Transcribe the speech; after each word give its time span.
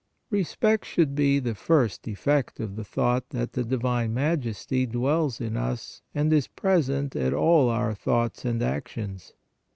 Respect 0.31 0.83
should 0.83 1.13
be 1.13 1.37
the 1.37 1.53
first 1.53 2.07
effect 2.07 2.59
of 2.59 2.75
the 2.75 2.83
thought 2.83 3.29
that 3.29 3.53
the 3.53 3.63
Divine 3.63 4.15
Majesty 4.15 4.87
dwells 4.87 5.39
in 5.39 5.55
us 5.55 6.01
and 6.15 6.33
is 6.33 6.47
present 6.47 7.15
at 7.15 7.35
all 7.35 7.69
our 7.69 7.93
thoughts 7.93 8.43
and 8.43 8.63
actions. 8.63 9.33